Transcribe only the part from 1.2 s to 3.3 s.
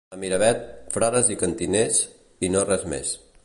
i cantiners, i no res més.